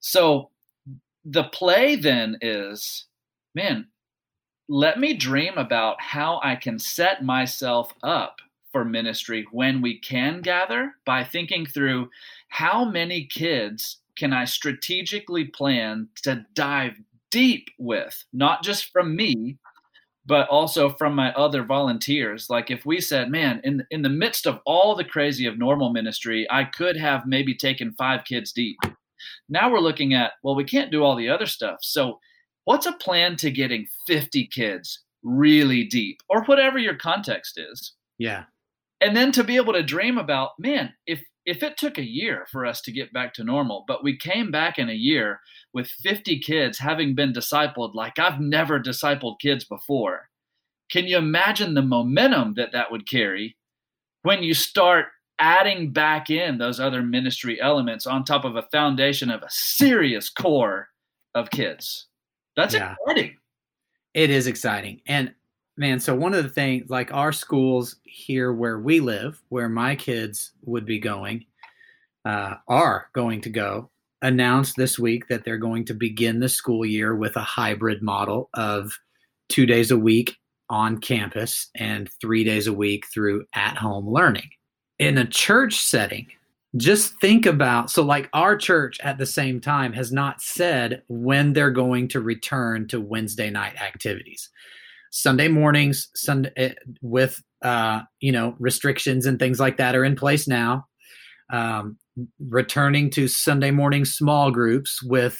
So 0.00 0.50
the 1.24 1.44
play 1.44 1.94
then 1.94 2.38
is 2.40 3.06
man 3.54 3.86
let 4.68 4.98
me 4.98 5.14
dream 5.14 5.56
about 5.56 6.00
how 6.00 6.40
i 6.42 6.56
can 6.56 6.78
set 6.78 7.24
myself 7.24 7.92
up 8.02 8.40
for 8.72 8.84
ministry 8.84 9.46
when 9.52 9.80
we 9.80 9.98
can 9.98 10.40
gather 10.40 10.92
by 11.04 11.22
thinking 11.22 11.64
through 11.64 12.08
how 12.48 12.84
many 12.84 13.24
kids 13.24 13.98
can 14.16 14.32
i 14.32 14.44
strategically 14.44 15.44
plan 15.44 16.08
to 16.22 16.44
dive 16.54 16.94
deep 17.30 17.68
with 17.78 18.24
not 18.32 18.62
just 18.62 18.92
from 18.92 19.14
me 19.14 19.56
but 20.28 20.48
also 20.48 20.90
from 20.90 21.14
my 21.14 21.32
other 21.34 21.62
volunteers 21.62 22.50
like 22.50 22.70
if 22.70 22.84
we 22.84 23.00
said 23.00 23.30
man 23.30 23.60
in 23.62 23.86
in 23.90 24.02
the 24.02 24.08
midst 24.08 24.46
of 24.46 24.60
all 24.66 24.96
the 24.96 25.04
crazy 25.04 25.46
of 25.46 25.58
normal 25.58 25.90
ministry 25.90 26.46
i 26.50 26.64
could 26.64 26.96
have 26.96 27.26
maybe 27.26 27.54
taken 27.54 27.92
5 27.92 28.24
kids 28.24 28.52
deep 28.52 28.78
now 29.48 29.70
we're 29.70 29.80
looking 29.80 30.14
at, 30.14 30.32
well, 30.42 30.54
we 30.54 30.64
can't 30.64 30.90
do 30.90 31.02
all 31.02 31.16
the 31.16 31.28
other 31.28 31.46
stuff. 31.46 31.78
So, 31.82 32.20
what's 32.66 32.84
a 32.84 32.92
plan 32.92 33.36
to 33.36 33.50
getting 33.50 33.86
50 34.06 34.46
kids 34.48 35.02
really 35.22 35.84
deep 35.84 36.18
or 36.28 36.44
whatever 36.44 36.78
your 36.78 36.96
context 36.96 37.58
is? 37.58 37.94
Yeah. 38.18 38.44
And 39.00 39.16
then 39.16 39.32
to 39.32 39.44
be 39.44 39.56
able 39.56 39.72
to 39.72 39.82
dream 39.82 40.18
about, 40.18 40.50
man, 40.58 40.92
if 41.06 41.22
if 41.46 41.62
it 41.62 41.76
took 41.76 41.96
a 41.96 42.02
year 42.02 42.44
for 42.50 42.66
us 42.66 42.80
to 42.80 42.90
get 42.90 43.12
back 43.12 43.32
to 43.34 43.44
normal, 43.44 43.84
but 43.86 44.02
we 44.02 44.18
came 44.18 44.50
back 44.50 44.78
in 44.78 44.90
a 44.90 44.94
year 44.94 45.38
with 45.72 45.86
50 46.02 46.40
kids 46.40 46.76
having 46.76 47.14
been 47.14 47.32
discipled 47.32 47.94
like 47.94 48.18
I've 48.18 48.40
never 48.40 48.80
discipled 48.80 49.38
kids 49.40 49.64
before. 49.64 50.28
Can 50.90 51.06
you 51.06 51.18
imagine 51.18 51.74
the 51.74 51.82
momentum 51.82 52.54
that 52.54 52.72
that 52.72 52.90
would 52.90 53.08
carry 53.08 53.56
when 54.22 54.42
you 54.42 54.54
start 54.54 55.06
adding 55.38 55.92
back 55.92 56.30
in 56.30 56.58
those 56.58 56.80
other 56.80 57.02
ministry 57.02 57.60
elements 57.60 58.06
on 58.06 58.24
top 58.24 58.44
of 58.44 58.56
a 58.56 58.66
foundation 58.72 59.30
of 59.30 59.42
a 59.42 59.50
serious 59.50 60.30
core 60.30 60.88
of 61.34 61.50
kids. 61.50 62.06
That's 62.56 62.74
Yeah. 62.74 62.94
exciting. 63.00 63.36
It 64.14 64.30
is 64.30 64.46
exciting. 64.46 65.02
And 65.06 65.34
man, 65.76 66.00
so 66.00 66.14
one 66.14 66.34
of 66.34 66.42
the 66.42 66.48
things, 66.50 66.88
like 66.88 67.12
our 67.12 67.32
schools 67.32 67.96
here 68.04 68.52
where 68.52 68.78
we 68.78 69.00
live, 69.00 69.42
where 69.50 69.68
my 69.68 69.94
kids 69.94 70.52
would 70.62 70.86
be 70.86 70.98
going, 70.98 71.44
uh, 72.24 72.54
are 72.66 73.08
going 73.12 73.40
to 73.42 73.50
go, 73.50 73.90
announced 74.22 74.76
this 74.76 74.98
week 74.98 75.28
that 75.28 75.44
they're 75.44 75.58
going 75.58 75.84
to 75.84 75.94
begin 75.94 76.40
the 76.40 76.48
school 76.48 76.84
year 76.84 77.14
with 77.14 77.36
a 77.36 77.40
hybrid 77.42 78.02
model 78.02 78.48
of 78.54 78.98
two 79.48 79.66
days 79.66 79.90
a 79.90 79.98
week 79.98 80.36
on 80.68 80.98
campus 80.98 81.68
and 81.76 82.10
three 82.20 82.42
days 82.42 82.66
a 82.66 82.72
week 82.72 83.06
through 83.12 83.44
at 83.54 83.76
home 83.76 84.08
learning. 84.08 84.48
In 84.98 85.18
a 85.18 85.26
church 85.26 85.74
setting, 85.78 86.26
just 86.76 87.18
think 87.20 87.46
about 87.46 87.90
so 87.90 88.02
like 88.02 88.28
our 88.32 88.56
church 88.56 88.98
at 89.00 89.18
the 89.18 89.26
same 89.26 89.60
time 89.60 89.92
has 89.92 90.12
not 90.12 90.42
said 90.42 91.02
when 91.08 91.52
they're 91.52 91.70
going 91.70 92.08
to 92.08 92.20
return 92.20 92.88
to 92.88 93.00
wednesday 93.00 93.50
night 93.50 93.80
activities. 93.80 94.50
Sunday 95.10 95.48
mornings 95.48 96.08
sunday 96.14 96.50
eh, 96.56 96.74
with 97.02 97.42
uh 97.62 98.00
you 98.20 98.32
know 98.32 98.54
restrictions 98.58 99.26
and 99.26 99.38
things 99.38 99.60
like 99.60 99.76
that 99.76 99.94
are 99.94 100.04
in 100.04 100.16
place 100.16 100.48
now. 100.48 100.86
Um 101.52 101.98
returning 102.40 103.10
to 103.10 103.28
sunday 103.28 103.70
morning 103.70 104.04
small 104.04 104.50
groups 104.50 105.02
with 105.02 105.38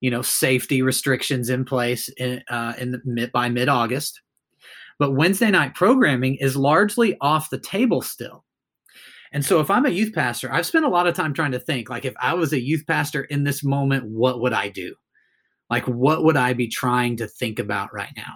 you 0.00 0.10
know 0.10 0.22
safety 0.22 0.82
restrictions 0.82 1.48
in 1.48 1.64
place 1.64 2.08
in 2.18 2.42
uh 2.48 2.74
in 2.78 2.92
the 2.92 3.00
mid 3.04 3.32
by 3.32 3.48
mid-august. 3.48 4.20
But 4.98 5.12
wednesday 5.12 5.50
night 5.50 5.74
programming 5.74 6.36
is 6.36 6.56
largely 6.56 7.16
off 7.20 7.50
the 7.50 7.58
table 7.58 8.02
still 8.02 8.44
and 9.32 9.44
so 9.44 9.60
if 9.60 9.70
I'm 9.70 9.86
a 9.86 9.90
youth 9.90 10.12
pastor, 10.14 10.52
I've 10.52 10.66
spent 10.66 10.84
a 10.84 10.90
lot 10.90 11.06
of 11.06 11.14
time 11.14 11.32
trying 11.32 11.52
to 11.52 11.60
think 11.60 11.88
like 11.88 12.04
if 12.04 12.14
I 12.20 12.34
was 12.34 12.52
a 12.52 12.60
youth 12.60 12.84
pastor 12.86 13.24
in 13.24 13.44
this 13.44 13.64
moment, 13.64 14.04
what 14.04 14.40
would 14.40 14.52
I 14.52 14.68
do? 14.68 14.94
Like 15.70 15.88
what 15.88 16.22
would 16.24 16.36
I 16.36 16.52
be 16.52 16.68
trying 16.68 17.16
to 17.16 17.26
think 17.26 17.58
about 17.58 17.94
right 17.94 18.12
now? 18.16 18.34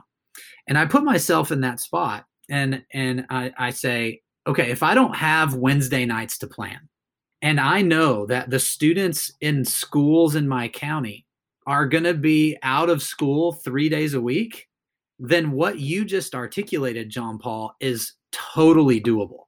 And 0.67 0.79
I 0.79 0.87
put 0.87 1.05
myself 1.05 1.53
in 1.53 1.61
that 1.61 1.81
spot 1.81 2.25
and 2.49 2.83
and 2.93 3.27
I, 3.29 3.53
I 3.59 3.71
say, 3.71 4.23
okay, 4.47 4.71
if 4.71 4.83
I 4.83 4.95
don't 4.95 5.15
have 5.15 5.55
Wednesday 5.55 6.07
nights 6.07 6.39
to 6.39 6.47
plan, 6.47 6.89
and 7.43 7.61
I 7.61 7.83
know 7.83 8.27
that 8.27 8.49
the 8.49 8.59
students 8.59 9.33
in 9.41 9.65
schools 9.65 10.35
in 10.35 10.49
my 10.49 10.69
county 10.69 11.27
are 11.67 11.87
gonna 11.87 12.15
be 12.15 12.57
out 12.63 12.89
of 12.89 13.03
school 13.03 13.53
three 13.53 13.89
days 13.89 14.15
a 14.15 14.21
week, 14.21 14.67
then 15.19 15.51
what 15.51 15.79
you 15.79 16.05
just 16.05 16.35
articulated, 16.35 17.11
John 17.11 17.39
Paul, 17.39 17.75
is 17.81 18.15
totally 18.33 19.01
doable. 19.01 19.46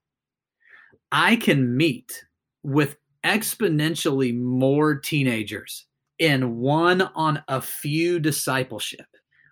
I 1.13 1.37
can 1.37 1.77
meet 1.77 2.25
with 2.63 2.97
exponentially 3.25 4.39
more 4.39 4.97
teenagers 4.97 5.87
in 6.19 6.59
one 6.59 7.03
on 7.15 7.43
a 7.49 7.61
few 7.61 8.19
discipleship 8.21 9.07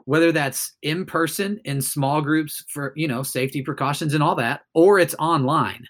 whether 0.05 0.31
that's 0.31 0.75
in 0.83 1.05
person 1.05 1.61
in 1.65 1.83
small 1.83 2.23
groups 2.23 2.65
for 2.69 2.93
you 2.97 3.09
know 3.09 3.23
safety 3.23 3.61
precautions 3.61 4.15
and 4.15 4.23
all 4.23 4.35
that 4.37 4.63
or 4.73 4.99
it's 4.99 5.17
online 5.19 5.85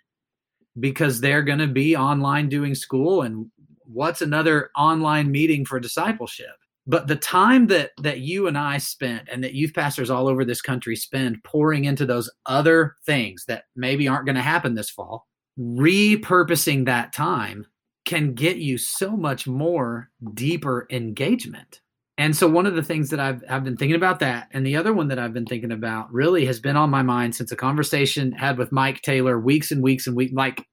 because 0.81 1.21
they're 1.21 1.43
going 1.43 1.59
to 1.59 1.67
be 1.67 1.97
online 1.97 2.49
doing 2.49 2.75
school 2.75 3.23
and 3.23 3.51
what's 3.85 4.23
another 4.23 4.71
online 4.77 5.31
meeting 5.31 5.65
for 5.65 5.81
discipleship? 5.81 6.55
But 6.87 7.09
the 7.09 7.17
time 7.17 7.67
that 7.69 7.91
that 8.03 8.21
you 8.21 8.47
and 8.47 8.57
I 8.57 8.79
spent 8.79 9.29
and 9.31 9.43
that 9.43 9.55
youth 9.55 9.75
pastors 9.75 10.11
all 10.11 10.29
over 10.29 10.45
this 10.45 10.63
country 10.63 10.97
spend 10.97 11.43
pouring 11.45 11.85
into 11.85 12.07
those 12.07 12.31
other 12.47 12.95
things 13.05 13.45
that 13.49 13.65
maybe 13.75 14.07
aren't 14.07 14.27
going 14.27 14.37
to 14.37 14.43
happen 14.43 14.75
this 14.75 14.91
fall 14.91 15.27
repurposing 15.59 16.87
that 16.87 17.13
time 17.13 17.67
can 18.05 18.35
get 18.35 18.57
you 18.57 18.79
so 18.79 19.17
much 19.17 19.47
more 19.47 20.11
deeper 20.35 20.87
engagement. 20.91 21.81
And 22.19 22.35
so 22.35 22.49
one 22.49 22.65
of 22.65 22.75
the 22.75 22.83
things 22.83 23.11
that 23.11 23.21
I've 23.21 23.43
I've 23.49 23.65
been 23.65 23.77
thinking 23.77 23.97
about 23.97 24.21
that, 24.21 24.49
and 24.53 24.65
the 24.65 24.77
other 24.77 24.95
one 24.95 25.09
that 25.09 25.19
I've 25.19 25.35
been 25.35 25.45
thinking 25.45 25.73
about 25.73 26.11
really 26.11 26.47
has 26.47 26.61
been 26.61 26.77
on 26.77 26.89
my 26.89 27.03
mind 27.03 27.35
since 27.35 27.53
a 27.53 27.57
conversation 27.57 28.33
had 28.33 28.57
with 28.57 28.73
Mike 28.73 29.03
Taylor 29.03 29.39
weeks 29.39 29.71
and 29.71 29.83
weeks 29.83 30.07
and 30.07 30.17
weeks. 30.17 30.33
Like 30.33 30.65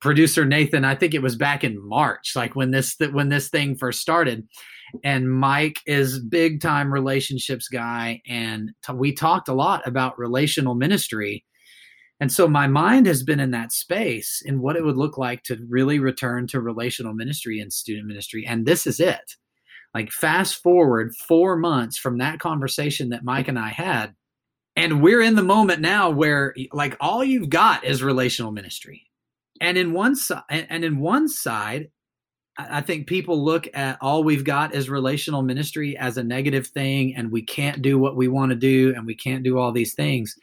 producer 0.00 0.44
Nathan, 0.44 0.84
I 0.84 0.96
think 0.96 1.14
it 1.14 1.22
was 1.22 1.36
back 1.36 1.62
in 1.62 1.86
March, 1.86 2.32
like 2.34 2.56
when 2.56 2.72
this 2.72 2.96
when 3.12 3.28
this 3.28 3.48
thing 3.48 3.76
first 3.76 4.00
started. 4.00 4.48
And 5.02 5.30
Mike 5.32 5.80
is 5.86 6.20
big 6.20 6.60
time 6.60 6.92
relationships 6.92 7.68
guy, 7.68 8.20
and 8.26 8.72
t- 8.84 8.92
we 8.94 9.12
talked 9.12 9.48
a 9.48 9.54
lot 9.54 9.86
about 9.86 10.18
relational 10.18 10.74
ministry 10.74 11.44
and 12.20 12.30
so 12.32 12.46
my 12.46 12.66
mind 12.66 13.06
has 13.06 13.22
been 13.22 13.40
in 13.40 13.50
that 13.50 13.72
space 13.72 14.42
in 14.44 14.60
what 14.60 14.76
it 14.76 14.84
would 14.84 14.96
look 14.96 15.18
like 15.18 15.42
to 15.44 15.58
really 15.68 15.98
return 15.98 16.46
to 16.48 16.60
relational 16.60 17.12
ministry 17.12 17.60
and 17.60 17.72
student 17.72 18.06
ministry. 18.06 18.46
And 18.46 18.64
this 18.64 18.86
is 18.86 19.00
it. 19.00 19.36
Like, 19.94 20.10
fast 20.10 20.62
forward 20.62 21.14
four 21.14 21.56
months 21.56 21.96
from 21.96 22.18
that 22.18 22.40
conversation 22.40 23.10
that 23.10 23.24
Mike 23.24 23.48
and 23.48 23.58
I 23.58 23.68
had. 23.68 24.14
And 24.76 25.02
we're 25.02 25.20
in 25.20 25.36
the 25.36 25.42
moment 25.42 25.80
now 25.80 26.10
where, 26.10 26.54
like, 26.72 26.96
all 27.00 27.22
you've 27.22 27.48
got 27.48 27.84
is 27.84 28.02
relational 28.02 28.50
ministry. 28.50 29.02
And 29.60 29.78
in 29.78 29.92
one 29.92 30.16
side, 30.16 30.42
and 30.48 30.84
in 30.84 30.98
one 30.98 31.28
side, 31.28 31.90
I 32.56 32.80
think 32.80 33.06
people 33.06 33.44
look 33.44 33.68
at 33.74 33.98
all 34.00 34.24
we've 34.24 34.44
got 34.44 34.74
is 34.74 34.88
relational 34.88 35.42
ministry 35.42 35.96
as 35.96 36.16
a 36.16 36.24
negative 36.24 36.68
thing, 36.68 37.14
and 37.16 37.30
we 37.30 37.42
can't 37.42 37.82
do 37.82 37.98
what 37.98 38.16
we 38.16 38.28
want 38.28 38.50
to 38.50 38.56
do, 38.56 38.94
and 38.96 39.06
we 39.06 39.14
can't 39.14 39.44
do 39.44 39.58
all 39.58 39.72
these 39.72 39.94
things. 39.94 40.36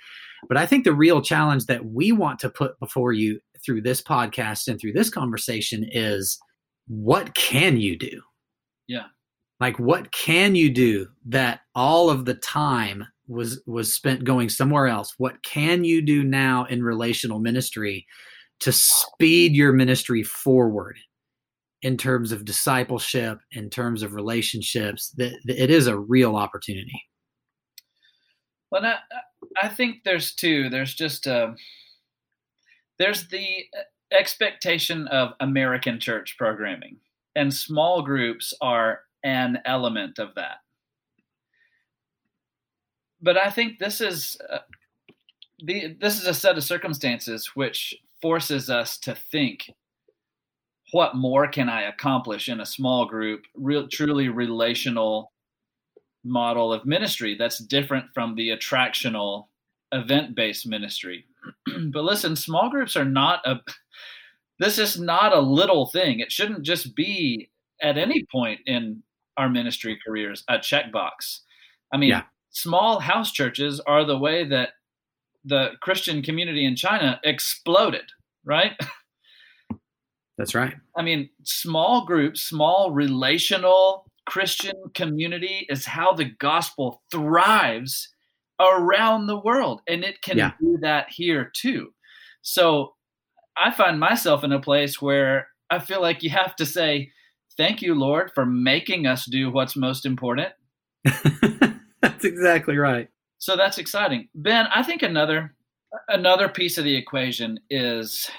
But 0.48 0.58
I 0.58 0.66
think 0.66 0.84
the 0.84 0.94
real 0.94 1.22
challenge 1.22 1.66
that 1.66 1.86
we 1.86 2.12
want 2.12 2.40
to 2.40 2.50
put 2.50 2.80
before 2.80 3.14
you 3.14 3.40
through 3.64 3.82
this 3.82 4.02
podcast 4.02 4.68
and 4.68 4.80
through 4.80 4.94
this 4.94 5.10
conversation 5.10 5.88
is 5.92 6.40
what 6.88 7.34
can 7.36 7.78
you 7.78 7.98
do? 7.98 8.22
Yeah. 8.88 9.06
Like 9.60 9.78
what 9.80 10.12
can 10.12 10.56
you 10.56 10.70
do 10.70 11.08
that 11.28 11.62
all 11.76 12.10
of 12.10 12.26
the 12.26 12.34
time 12.34 13.06
was 13.28 13.62
was 13.66 13.94
spent 13.94 14.24
going 14.24 14.50
somewhere 14.50 14.88
else? 14.88 15.14
What 15.18 15.42
can 15.44 15.84
you 15.84 16.02
do 16.02 16.24
now 16.24 16.66
in 16.66 16.84
relational 16.84 17.40
ministry 17.40 18.06
to 18.62 18.72
speed 18.72 19.56
your 19.56 19.72
ministry 19.72 20.24
forward 20.24 20.98
in 21.84 21.98
terms 21.98 22.32
of 22.32 22.46
discipleship, 22.46 23.40
in 23.52 23.70
terms 23.70 24.04
of 24.04 24.16
relationships? 24.16 25.10
That 25.18 25.34
it 25.46 25.70
is 25.70 25.88
a 25.88 25.98
real 25.98 26.36
opportunity. 26.36 27.02
Well, 28.72 28.86
I, 28.86 28.98
I 29.62 29.68
think 29.68 30.04
there's 30.04 30.34
two. 30.34 30.70
There's 30.70 30.94
just 30.94 31.28
uh, 31.28 31.54
there's 32.98 33.28
the 33.28 33.48
expectation 34.12 35.08
of 35.08 35.34
American 35.40 36.00
church 36.00 36.36
programming, 36.38 36.98
and 37.36 37.54
small 37.54 38.02
groups 38.02 38.54
are 38.62 39.02
an 39.24 39.60
element 39.66 40.20
of 40.20 40.36
that. 40.36 40.58
But 43.22 43.38
I 43.38 43.50
think 43.50 43.80
this 43.80 44.02
is 44.02 44.38
uh, 44.50 44.60
the 45.64 45.96
this 46.00 46.20
is 46.20 46.28
a 46.28 46.34
set 46.34 46.58
of 46.58 46.64
circumstances 46.64 47.52
which 47.56 47.96
forces 48.22 48.70
us 48.70 48.98
to 49.00 49.16
think 49.16 49.72
what 50.92 51.16
more 51.16 51.48
can 51.48 51.70
I 51.70 51.84
accomplish 51.84 52.50
in 52.50 52.60
a 52.60 52.66
small 52.66 53.06
group, 53.06 53.46
real 53.56 53.88
truly 53.88 54.28
relational 54.28 55.32
model 56.24 56.72
of 56.72 56.86
ministry 56.86 57.36
that's 57.38 57.58
different 57.58 58.06
from 58.14 58.36
the 58.36 58.50
attractional 58.50 59.48
event 59.92 60.36
based 60.36 60.68
ministry. 60.68 61.26
but 61.92 62.04
listen, 62.04 62.36
small 62.36 62.70
groups 62.70 62.96
are 62.96 63.06
not 63.06 63.42
a 63.46 63.60
this 64.60 64.78
is 64.78 65.00
not 65.00 65.34
a 65.34 65.40
little 65.40 65.88
thing. 65.88 66.20
It 66.20 66.32
shouldn't 66.32 66.62
just 66.62 66.96
be 66.96 67.50
at 67.82 67.98
any 67.98 68.26
point 68.32 68.60
in 68.68 69.02
our 69.38 69.50
ministry 69.50 70.00
careers 70.06 70.44
a 70.48 70.60
checkbox. 70.60 71.40
I 71.92 71.98
mean, 71.98 72.10
yeah. 72.10 72.24
small 72.52 73.00
house 73.00 73.32
churches 73.32 73.80
are 73.80 74.06
the 74.06 74.20
way 74.20 74.48
that 74.48 74.70
the 75.44 75.72
Christian 75.82 76.22
community 76.22 76.66
in 76.66 76.76
China 76.76 77.20
exploded, 77.24 78.06
right? 78.46 78.74
That's 80.38 80.54
right. 80.54 80.76
I 80.96 81.02
mean, 81.02 81.30
small 81.44 82.06
groups, 82.06 82.42
small 82.42 82.92
relational 82.92 84.06
Christian 84.32 84.78
community 84.94 85.68
is 85.70 85.86
how 85.86 86.14
the 86.14 86.24
gospel 86.24 87.04
thrives 87.12 88.08
around 88.62 89.28
the 89.28 89.38
world. 89.38 89.82
And 89.90 90.06
it 90.06 90.22
can 90.22 90.38
yeah. 90.38 90.52
do 90.62 90.78
that 90.84 91.08
here 91.10 91.52
too. 91.54 91.90
So 92.42 92.94
I 93.58 93.72
find 93.72 94.00
myself 94.00 94.46
in 94.46 94.54
a 94.54 94.62
place 94.62 95.02
where 95.02 95.50
I 95.70 95.80
feel 95.80 96.02
like 96.02 96.24
you 96.24 96.30
have 96.30 96.56
to 96.56 96.66
say, 96.66 97.12
Thank 97.58 97.82
you, 97.82 97.94
Lord, 97.94 98.32
for 98.34 98.46
making 98.46 99.06
us 99.06 99.26
do 99.26 99.52
what's 99.52 99.76
most 99.76 100.06
important. 100.06 100.54
that's 102.02 102.24
exactly 102.24 102.78
right. 102.78 103.10
So 103.38 103.58
that's 103.58 103.78
exciting. 103.78 104.30
Ben, 104.34 104.68
I 104.74 104.82
think 104.82 105.04
another 105.04 105.54
another 106.08 106.48
piece 106.48 106.78
of 106.78 106.86
the 106.86 106.96
equation 106.96 107.60
is 107.70 108.32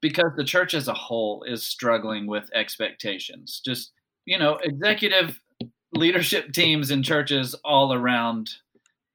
because 0.00 0.32
the 0.36 0.42
church 0.42 0.74
as 0.74 0.88
a 0.88 0.94
whole 0.94 1.44
is 1.44 1.64
struggling 1.64 2.26
with 2.26 2.50
expectations. 2.52 3.62
Just 3.64 3.92
you 4.26 4.38
know, 4.38 4.58
executive 4.62 5.40
leadership 5.94 6.52
teams 6.52 6.90
in 6.90 7.02
churches 7.02 7.54
all 7.64 7.94
around 7.94 8.50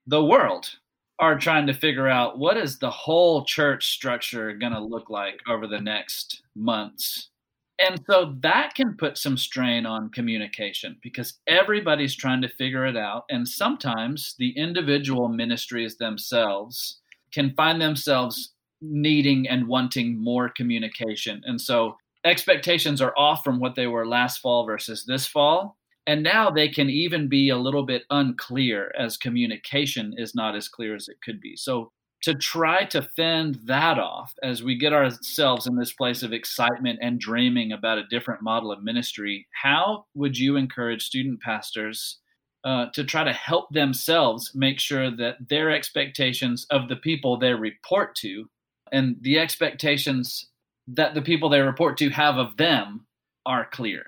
the 0.08 0.24
world 0.24 0.78
are 1.20 1.38
trying 1.38 1.68
to 1.68 1.74
figure 1.74 2.08
out 2.08 2.40
what 2.40 2.58
is 2.58 2.80
the 2.80 2.90
whole 2.90 3.46
church 3.46 3.92
structure 3.92 4.54
going 4.54 4.74
to 4.74 4.80
look 4.80 5.12
like 5.12 5.40
over 5.48 5.68
the 5.68 5.80
next 5.80 6.42
months. 6.56 7.30
And 7.78 8.02
so 8.10 8.36
that 8.42 8.74
can 8.76 8.96
put 8.96 9.18
some 9.18 9.38
strain 9.38 9.86
on 9.86 10.10
communication 10.10 10.98
because 11.02 11.40
everybody's 11.48 12.16
trying 12.16 12.42
to 12.42 12.50
figure 12.50 12.86
it 12.86 12.98
out. 12.98 13.26
And 13.30 13.48
sometimes 13.48 14.36
the 14.38 14.52
individual 14.52 15.28
ministries 15.28 15.98
themselves 15.98 17.00
can 17.32 17.54
find 17.56 17.82
themselves 17.82 18.54
needing 18.82 19.48
and 19.48 19.68
wanting 19.68 20.18
more 20.18 20.50
communication. 20.50 21.42
And 21.46 21.60
so 21.60 21.98
expectations 22.24 23.02
are 23.02 23.14
off 23.18 23.44
from 23.44 23.60
what 23.60 23.76
they 23.76 23.88
were 23.88 24.06
last 24.06 24.40
fall 24.40 24.66
versus 24.66 25.06
this 25.06 25.28
fall. 25.28 25.78
And 26.08 26.24
now 26.24 26.50
they 26.50 26.68
can 26.68 26.90
even 26.90 27.28
be 27.28 27.50
a 27.50 27.58
little 27.58 27.86
bit 27.86 28.04
unclear 28.10 28.92
as 28.98 29.18
communication 29.18 30.14
is 30.18 30.34
not 30.34 30.56
as 30.56 30.68
clear 30.68 30.96
as 30.96 31.08
it 31.08 31.18
could 31.24 31.40
be. 31.40 31.56
So 31.56 31.92
to 32.24 32.36
try 32.36 32.86
to 32.86 33.02
fend 33.02 33.60
that 33.66 33.98
off 33.98 34.34
as 34.44 34.64
we 34.64 34.78
get 34.78 34.94
ourselves 34.94 35.68
in 35.68 35.76
this 35.76 35.94
place 35.94 36.22
of 36.22 36.34
excitement 36.34 37.00
and 37.02 37.20
dreaming 37.20 37.72
about 37.72 37.98
a 37.98 38.08
different 38.10 38.44
model 38.44 38.72
of 38.72 38.84
ministry, 38.84 39.48
how 39.62 40.06
would 40.14 40.38
you 40.38 40.56
encourage 40.56 41.04
student 41.04 41.42
pastors 41.42 42.20
uh, 42.64 42.88
to 42.94 43.04
try 43.04 43.24
to 43.24 43.34
help 43.34 43.70
themselves 43.72 44.52
make 44.54 44.80
sure 44.80 45.10
that 45.10 45.38
their 45.50 45.72
expectations 45.72 46.68
of 46.70 46.90
the 46.90 46.96
people 46.96 47.38
they 47.38 47.54
report 47.54 48.16
to 48.16 48.46
and 48.92 49.16
the 49.22 49.40
expectations 49.40 50.51
that 50.94 51.14
the 51.14 51.22
people 51.22 51.50
they 51.50 51.62
report 51.62 51.98
to 51.98 52.10
have 52.10 52.38
of 52.38 52.58
them 52.58 53.06
are 53.46 53.68
clear? 53.72 54.06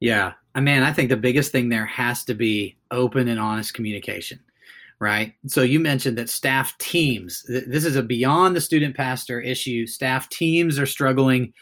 Yeah. 0.00 0.32
I 0.54 0.60
mean, 0.60 0.82
I 0.82 0.92
think 0.92 1.08
the 1.08 1.16
biggest 1.16 1.52
thing 1.52 1.68
there 1.68 1.86
has 1.86 2.24
to 2.24 2.34
be 2.34 2.76
open 2.90 3.28
and 3.28 3.40
honest 3.40 3.74
communication 3.74 4.40
right? 5.00 5.34
So 5.46 5.62
you 5.62 5.80
mentioned 5.80 6.16
that 6.18 6.30
staff 6.30 6.76
teams, 6.78 7.44
this 7.48 7.84
is 7.84 7.96
a 7.96 8.02
beyond 8.02 8.56
the 8.56 8.60
student 8.60 8.96
pastor 8.96 9.40
issue. 9.40 9.86
Staff 9.86 10.28
teams 10.28 10.78
are 10.78 10.86
struggling 10.86 11.52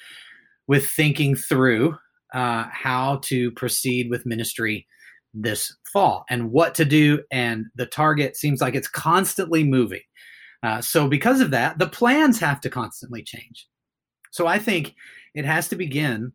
with 0.66 0.88
thinking 0.88 1.34
through 1.34 1.96
uh, 2.32 2.64
how 2.70 3.20
to 3.24 3.50
proceed 3.52 4.10
with 4.10 4.26
ministry 4.26 4.86
this 5.32 5.74
fall 5.92 6.24
and 6.30 6.52
what 6.52 6.74
to 6.76 6.84
do. 6.84 7.22
And 7.30 7.66
the 7.74 7.86
target 7.86 8.36
seems 8.36 8.60
like 8.60 8.74
it's 8.74 8.88
constantly 8.88 9.64
moving. 9.64 10.02
Uh, 10.62 10.80
so, 10.80 11.08
because 11.08 11.40
of 11.40 11.50
that, 11.50 11.78
the 11.78 11.88
plans 11.88 12.38
have 12.40 12.60
to 12.62 12.70
constantly 12.70 13.22
change. 13.22 13.66
So, 14.34 14.48
I 14.48 14.58
think 14.58 14.96
it 15.32 15.44
has 15.44 15.68
to 15.68 15.76
begin 15.76 16.32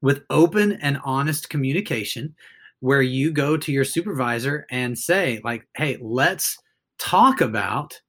with 0.00 0.22
open 0.30 0.74
and 0.74 1.00
honest 1.04 1.50
communication 1.50 2.36
where 2.78 3.02
you 3.02 3.32
go 3.32 3.56
to 3.56 3.72
your 3.72 3.82
supervisor 3.82 4.64
and 4.70 4.96
say 4.96 5.40
like 5.42 5.66
hey 5.76 5.98
let's 6.00 6.56
talk 7.00 7.40
about 7.40 8.00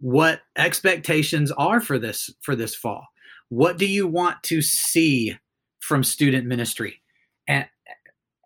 what 0.00 0.40
expectations 0.56 1.52
are 1.52 1.80
for 1.80 1.96
this 1.96 2.28
for 2.40 2.56
this 2.56 2.74
fall. 2.74 3.06
What 3.50 3.78
do 3.78 3.86
you 3.86 4.08
want 4.08 4.42
to 4.44 4.60
see 4.62 5.38
from 5.78 6.02
student 6.02 6.44
ministry? 6.48 7.00
And 7.46 7.68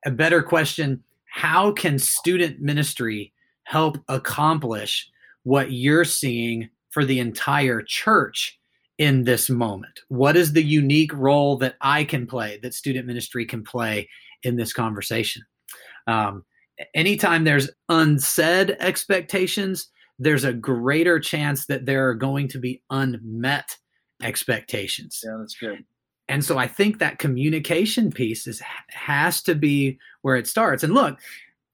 a 0.04 0.10
better 0.10 0.42
question 0.42 1.02
how 1.32 1.72
can 1.72 1.98
student 1.98 2.60
ministry 2.60 3.32
help 3.62 3.96
accomplish 4.10 5.08
what 5.44 5.72
you're 5.72 6.04
seeing 6.04 6.68
for 6.90 7.06
the 7.06 7.20
entire 7.20 7.80
church 7.80 8.60
in 8.98 9.24
this 9.24 9.50
moment 9.50 10.00
what 10.08 10.36
is 10.36 10.52
the 10.52 10.62
unique 10.62 11.12
role 11.12 11.56
that 11.56 11.74
i 11.80 12.04
can 12.04 12.26
play 12.26 12.58
that 12.62 12.74
student 12.74 13.06
ministry 13.06 13.44
can 13.44 13.62
play 13.64 14.08
in 14.44 14.56
this 14.56 14.72
conversation. 14.72 15.42
Um, 16.06 16.44
anytime 16.94 17.44
there's 17.44 17.70
unsaid 17.88 18.76
expectations, 18.78 19.88
there's 20.18 20.44
a 20.44 20.52
greater 20.52 21.18
chance 21.18 21.66
that 21.66 21.86
there 21.86 22.08
are 22.08 22.14
going 22.14 22.48
to 22.48 22.58
be 22.58 22.82
unmet 22.90 23.76
expectations. 24.22 25.20
Yeah, 25.24 25.36
that's 25.40 25.56
good. 25.56 25.84
And 26.28 26.44
so 26.44 26.56
I 26.56 26.66
think 26.66 26.98
that 26.98 27.18
communication 27.18 28.10
piece 28.10 28.46
is 28.46 28.62
has 28.88 29.42
to 29.42 29.54
be 29.54 29.98
where 30.22 30.36
it 30.36 30.46
starts. 30.46 30.82
And 30.82 30.94
look, 30.94 31.18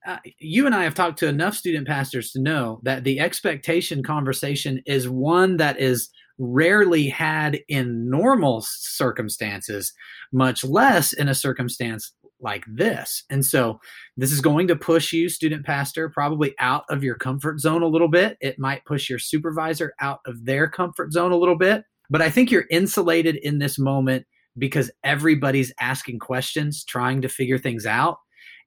uh, 0.07 0.17
you 0.39 0.67
and 0.67 0.75
I 0.75 0.83
have 0.85 0.95
talked 0.95 1.19
to 1.21 1.29
enough 1.29 1.55
student 1.55 1.87
pastors 1.87 2.33
to 2.33 2.41
know 2.41 2.81
that 2.83 3.05
the 3.05 3.21
expectation 3.21 4.03
conversation 4.03 4.83
is 4.87 5.09
one 5.09 5.59
that 5.59 5.79
is 5.79 6.09
rarely 6.41 7.07
had 7.07 7.61
in 7.69 8.11
normal 8.11 8.65
circumstances, 8.67 9.93
much 10.33 10.65
less 10.65 11.13
in 11.13 11.29
a 11.29 11.35
circumstance 11.35 12.13
like 12.41 12.65
this. 12.67 13.23
And 13.29 13.45
so 13.45 13.79
this 14.17 14.33
is 14.33 14.41
going 14.41 14.67
to 14.69 14.77
push 14.77 15.13
you, 15.13 15.29
student 15.29 15.67
pastor, 15.67 16.09
probably 16.09 16.55
out 16.59 16.85
of 16.89 17.05
your 17.05 17.15
comfort 17.15 17.61
zone 17.61 17.83
a 17.83 17.87
little 17.87 18.09
bit. 18.09 18.39
It 18.41 18.59
might 18.59 18.87
push 18.87 19.11
your 19.11 19.19
supervisor 19.19 19.93
out 20.01 20.21
of 20.27 20.47
their 20.47 20.69
comfort 20.69 21.13
zone 21.13 21.33
a 21.33 21.37
little 21.37 21.59
bit. 21.59 21.85
But 22.09 22.23
I 22.23 22.31
think 22.31 22.51
you're 22.51 22.67
insulated 22.71 23.37
in 23.37 23.59
this 23.59 23.79
moment 23.79 24.27
because 24.59 24.91
everybody's 25.05 25.73
asking 25.79 26.19
questions, 26.19 26.85
trying 26.85 27.21
to 27.23 27.29
figure 27.29 27.59
things 27.59 27.87
out. 27.87 28.17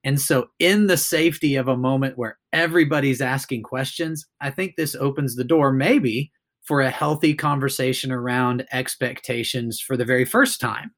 And 0.05 0.19
so, 0.19 0.47
in 0.59 0.87
the 0.87 0.97
safety 0.97 1.55
of 1.55 1.69
a 1.69 1.77
moment 1.77 2.17
where 2.17 2.37
everybody's 2.51 3.21
asking 3.21 3.63
questions, 3.63 4.25
I 4.41 4.49
think 4.49 4.75
this 4.75 4.95
opens 4.95 5.35
the 5.35 5.45
door 5.45 5.71
maybe 5.71 6.31
for 6.63 6.81
a 6.81 6.89
healthy 6.89 7.33
conversation 7.33 8.11
around 8.11 8.65
expectations 8.71 9.79
for 9.79 9.97
the 9.97 10.05
very 10.05 10.25
first 10.25 10.61
time. 10.61 10.91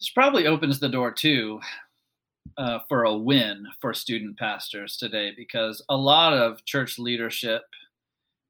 This 0.00 0.10
probably 0.10 0.46
opens 0.46 0.80
the 0.80 0.88
door 0.88 1.12
too 1.12 1.60
uh, 2.58 2.80
for 2.88 3.04
a 3.04 3.16
win 3.16 3.66
for 3.80 3.94
student 3.94 4.38
pastors 4.38 4.96
today 4.96 5.32
because 5.36 5.84
a 5.88 5.96
lot 5.96 6.32
of 6.32 6.64
church 6.64 6.98
leadership 6.98 7.62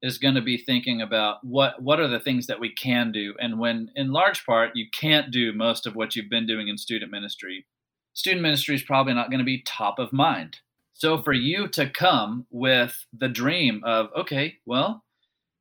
is 0.01 0.17
going 0.17 0.35
to 0.35 0.41
be 0.41 0.57
thinking 0.57 1.01
about 1.01 1.37
what 1.43 1.81
what 1.81 1.99
are 1.99 2.07
the 2.07 2.19
things 2.19 2.45
that 2.47 2.59
we 2.59 2.71
can 2.73 3.11
do 3.11 3.33
and 3.39 3.57
when 3.57 3.89
in 3.95 4.11
large 4.11 4.45
part 4.45 4.71
you 4.75 4.85
can't 4.93 5.31
do 5.31 5.53
most 5.53 5.87
of 5.87 5.95
what 5.95 6.15
you've 6.15 6.29
been 6.29 6.45
doing 6.45 6.67
in 6.67 6.77
student 6.77 7.09
ministry 7.09 7.65
student 8.13 8.41
ministry 8.41 8.75
is 8.75 8.83
probably 8.83 9.13
not 9.13 9.29
going 9.29 9.39
to 9.39 9.45
be 9.45 9.63
top 9.65 9.97
of 9.97 10.11
mind 10.11 10.57
so 10.93 11.21
for 11.21 11.33
you 11.33 11.67
to 11.67 11.89
come 11.89 12.45
with 12.51 13.05
the 13.17 13.29
dream 13.29 13.81
of 13.85 14.09
okay 14.15 14.55
well 14.65 15.04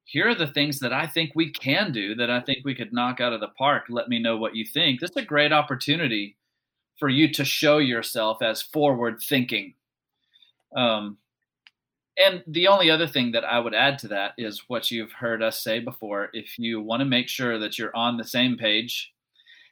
here 0.04 0.28
are 0.28 0.34
the 0.34 0.46
things 0.46 0.78
that 0.80 0.92
I 0.92 1.06
think 1.06 1.32
we 1.34 1.50
can 1.50 1.92
do 1.92 2.14
that 2.16 2.30
I 2.30 2.40
think 2.40 2.58
we 2.64 2.74
could 2.74 2.92
knock 2.92 3.20
out 3.20 3.32
of 3.32 3.40
the 3.40 3.48
park. 3.48 3.84
Let 3.88 4.08
me 4.08 4.18
know 4.18 4.36
what 4.36 4.54
you 4.54 4.64
think. 4.64 5.00
This 5.00 5.10
is 5.10 5.16
a 5.16 5.22
great 5.22 5.52
opportunity 5.52 6.36
for 6.98 7.08
you 7.08 7.32
to 7.32 7.44
show 7.44 7.78
yourself 7.78 8.42
as 8.42 8.62
forward 8.62 9.20
thinking. 9.20 9.74
Um, 10.76 11.18
and 12.16 12.44
the 12.46 12.68
only 12.68 12.90
other 12.90 13.08
thing 13.08 13.32
that 13.32 13.44
I 13.44 13.58
would 13.58 13.74
add 13.74 13.98
to 14.00 14.08
that 14.08 14.34
is 14.38 14.64
what 14.68 14.90
you've 14.90 15.12
heard 15.12 15.42
us 15.42 15.62
say 15.62 15.80
before. 15.80 16.28
If 16.32 16.58
you 16.58 16.80
want 16.80 17.00
to 17.00 17.06
make 17.06 17.28
sure 17.28 17.58
that 17.58 17.78
you're 17.78 17.96
on 17.96 18.16
the 18.16 18.24
same 18.24 18.56
page, 18.56 19.12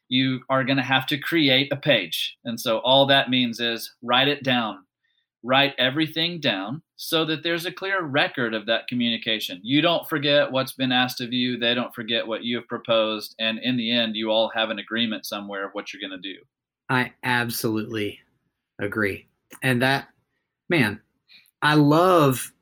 you 0.09 0.41
are 0.49 0.65
going 0.65 0.77
to 0.79 0.83
have 0.83 1.07
to 1.07 1.19
create 1.19 1.73
a 1.73 1.77
page. 1.77 2.37
And 2.45 2.59
so 2.59 2.79
all 2.79 3.07
that 3.07 3.31
means 3.31 3.61
is 3.61 3.95
write 4.03 4.29
it 4.29 4.43
down. 4.43 4.85
Write 5.45 5.75
everything 5.79 6.39
down 6.39 6.83
so 6.97 7.25
that 7.25 7.43
there's 7.43 7.67
a 7.67 7.73
clear 7.73 8.03
record 8.03 8.55
of 8.55 8.65
that 8.67 8.87
communication. 8.87 9.61
You 9.63 9.83
don't 9.83 10.09
forget 10.09 10.53
what's 10.53 10.73
been 10.73 10.93
asked 10.93 11.21
of 11.21 11.33
you, 11.33 11.59
they 11.59 11.75
don't 11.75 11.95
forget 11.95 12.27
what 12.27 12.45
you 12.45 12.57
have 12.57 12.69
proposed, 12.69 13.35
and 13.41 13.59
in 13.59 13.77
the 13.77 13.91
end, 13.91 14.15
you 14.15 14.31
all 14.31 14.53
have 14.55 14.71
an 14.71 14.79
agreement 14.79 15.27
somewhere 15.27 15.67
of 15.67 15.73
what 15.73 15.93
you're 15.93 16.01
going 16.01 16.23
to 16.23 16.35
do. 16.35 16.39
I 16.89 17.13
absolutely 17.25 18.21
agree. 18.81 19.27
And 19.63 19.83
that, 19.83 20.09
man, 20.69 21.01
I 21.63 21.75
love 21.75 22.53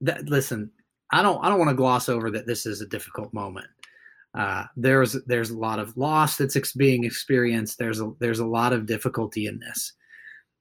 that. 0.00 0.28
Listen, 0.28 0.70
I 1.12 1.22
don't, 1.22 1.44
I 1.44 1.48
don't 1.48 1.58
want 1.58 1.70
to 1.70 1.76
gloss 1.76 2.08
over 2.08 2.30
that 2.30 2.46
this 2.46 2.66
is 2.66 2.80
a 2.80 2.86
difficult 2.86 3.34
moment. 3.34 3.66
Uh, 4.36 4.64
there's, 4.76 5.16
there's 5.26 5.50
a 5.50 5.58
lot 5.58 5.78
of 5.78 5.96
loss 5.96 6.36
that's 6.36 6.56
ex- 6.56 6.72
being 6.72 7.04
experienced. 7.04 7.78
There's 7.78 8.00
a, 8.00 8.12
there's 8.18 8.40
a 8.40 8.46
lot 8.46 8.72
of 8.72 8.86
difficulty 8.86 9.46
in 9.46 9.60
this. 9.60 9.92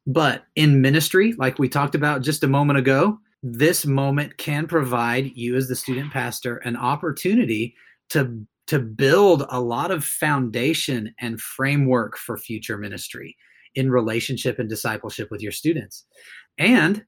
But 0.05 0.45
in 0.55 0.81
ministry, 0.81 1.33
like 1.37 1.59
we 1.59 1.69
talked 1.69 1.95
about 1.95 2.21
just 2.21 2.43
a 2.43 2.47
moment 2.47 2.79
ago, 2.79 3.17
this 3.41 3.85
moment 3.85 4.37
can 4.37 4.67
provide 4.67 5.31
you 5.35 5.55
as 5.55 5.67
the 5.67 5.75
student 5.75 6.11
pastor 6.11 6.57
an 6.57 6.75
opportunity 6.77 7.75
to 8.09 8.45
to 8.67 8.79
build 8.79 9.45
a 9.49 9.59
lot 9.59 9.91
of 9.91 10.05
foundation 10.05 11.13
and 11.19 11.41
framework 11.41 12.17
for 12.17 12.37
future 12.37 12.77
ministry 12.77 13.35
in 13.75 13.91
relationship 13.91 14.57
and 14.57 14.69
discipleship 14.69 15.29
with 15.29 15.41
your 15.41 15.51
students. 15.51 16.05
And 16.57 17.03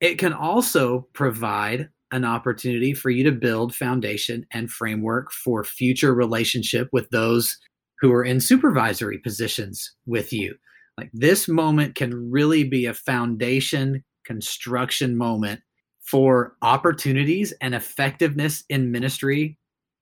it 0.00 0.16
can 0.16 0.32
also 0.32 1.06
provide 1.12 1.88
an 2.10 2.24
opportunity 2.24 2.94
for 2.94 3.10
you 3.10 3.22
to 3.24 3.32
build 3.32 3.74
foundation 3.74 4.46
and 4.50 4.70
framework 4.70 5.30
for 5.30 5.62
future 5.62 6.14
relationship 6.14 6.88
with 6.92 7.08
those 7.10 7.56
who 8.00 8.12
are 8.12 8.24
in 8.24 8.40
supervisory 8.40 9.18
positions 9.18 9.94
with 10.06 10.32
you. 10.32 10.54
Like 10.98 11.10
this 11.12 11.46
moment 11.46 11.94
can 11.94 12.28
really 12.28 12.64
be 12.64 12.86
a 12.86 12.92
foundation 12.92 14.02
construction 14.24 15.16
moment 15.16 15.60
for 16.00 16.56
opportunities 16.60 17.54
and 17.60 17.72
effectiveness 17.72 18.64
in 18.68 18.90
ministry 18.90 19.56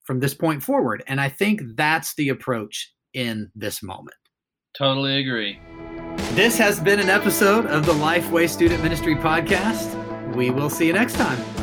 from 0.07 0.21
this 0.21 0.33
point 0.33 0.63
forward. 0.63 1.05
And 1.07 1.21
I 1.21 1.29
think 1.29 1.61
that's 1.77 2.15
the 2.15 2.31
approach 2.31 2.95
in 3.13 3.51
this 3.55 3.83
moment. 3.83 4.17
Totally 4.79 5.21
agree. 5.21 5.61
This 6.31 6.57
has 6.57 6.81
been 6.81 6.99
an 6.99 7.11
episode 7.11 7.67
of 7.67 7.85
the 7.85 7.93
Lifeway 7.93 8.49
Student 8.49 8.83
Ministry 8.83 9.17
Podcast. 9.17 10.35
We 10.35 10.49
will 10.49 10.71
see 10.71 10.87
you 10.87 10.95
next 10.95 11.17
time. 11.17 11.56